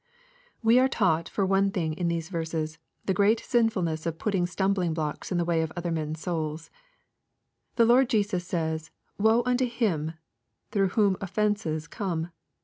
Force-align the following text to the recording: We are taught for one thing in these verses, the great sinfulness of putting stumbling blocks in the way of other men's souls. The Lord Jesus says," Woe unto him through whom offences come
We 0.63 0.79
are 0.79 0.87
taught 0.87 1.29
for 1.29 1.45
one 1.45 1.69
thing 1.69 1.93
in 1.93 2.07
these 2.07 2.29
verses, 2.29 2.79
the 3.05 3.13
great 3.13 3.39
sinfulness 3.39 4.07
of 4.07 4.17
putting 4.17 4.47
stumbling 4.47 4.95
blocks 4.95 5.31
in 5.31 5.37
the 5.37 5.45
way 5.45 5.61
of 5.61 5.71
other 5.77 5.91
men's 5.91 6.19
souls. 6.19 6.71
The 7.75 7.85
Lord 7.85 8.09
Jesus 8.09 8.43
says," 8.47 8.89
Woe 9.19 9.43
unto 9.45 9.67
him 9.67 10.13
through 10.71 10.89
whom 10.97 11.17
offences 11.21 11.85
come 11.87 12.31